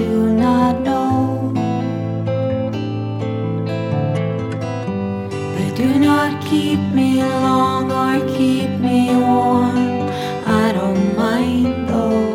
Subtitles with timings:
[0.00, 1.52] do not know.
[5.56, 10.08] They do not keep me long or keep me warm.
[10.62, 12.32] I don't mind though.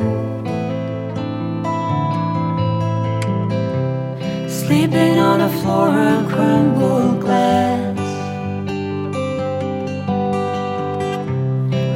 [4.47, 7.97] Sleeping on a floor of crumbled glass.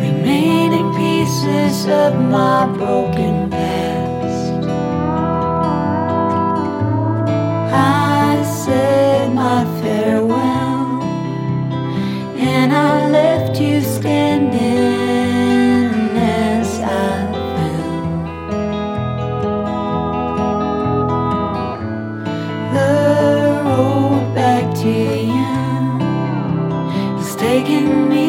[0.06, 3.59] Remaining pieces of my broken
[24.82, 26.00] to you
[27.20, 28.29] is taking me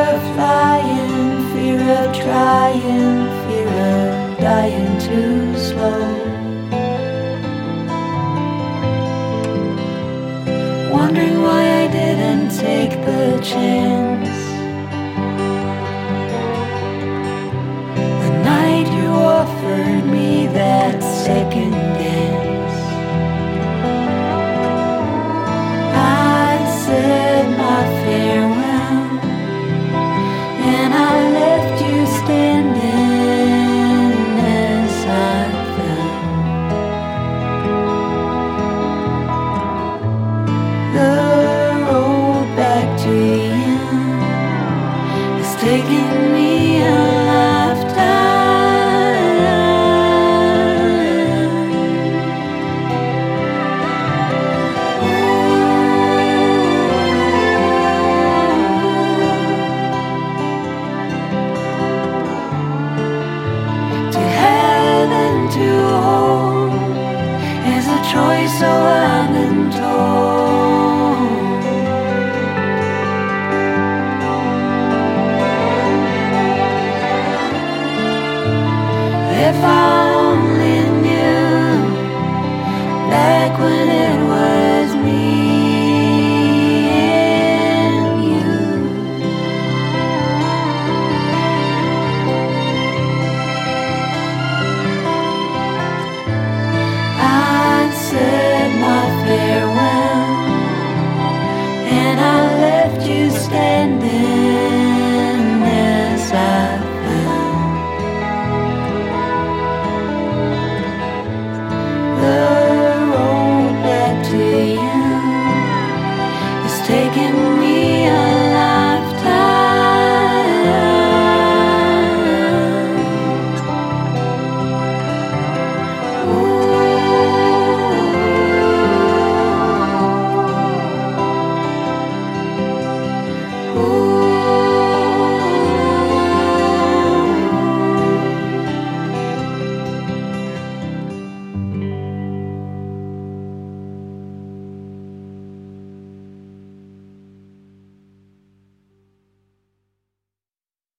[0.00, 6.04] of flying, fear of trying, fear of dying too slow.
[10.90, 14.49] Wondering why I didn't take the chance.
[68.12, 70.09] Choice, so I've been told.
[102.18, 104.09] I left you standing.